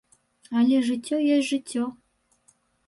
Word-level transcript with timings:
Але 0.61 0.77
жыццё 0.89 1.21
ёсць 1.37 1.49
жыццё. 1.53 1.83